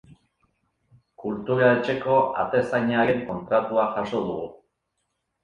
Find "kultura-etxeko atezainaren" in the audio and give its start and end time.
1.23-3.23